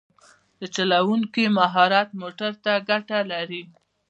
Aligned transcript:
د 0.59 0.61
چلوونکي 0.75 1.43
مهارت 1.57 2.09
موټر 2.21 2.51
ته 2.63 2.73
ګټه 2.89 3.19
لري. 3.31 3.63